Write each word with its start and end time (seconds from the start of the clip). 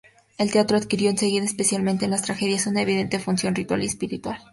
El 0.39 0.49
teatro 0.51 0.77
adquirió 0.77 1.11
enseguida, 1.11 1.45
especialmente 1.45 2.05
en 2.05 2.09
las 2.09 2.23
tragedias, 2.23 2.65
una 2.65 2.81
evidente 2.81 3.19
función 3.19 3.53
ritual 3.53 3.83
y 3.83 3.85
espiritual. 3.85 4.39